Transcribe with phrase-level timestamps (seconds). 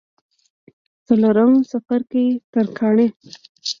[1.05, 3.07] څلورم څپرکی: ترکاڼي